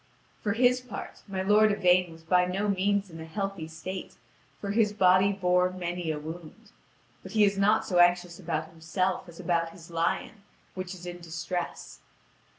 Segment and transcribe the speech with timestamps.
[0.41, 4.15] For his part, my lord Yvain was by no means in a healthy state,
[4.59, 6.71] for his body bore many a wound.
[7.21, 10.41] But he is not so anxious about himself as about his lion,
[10.73, 11.99] which is in distress.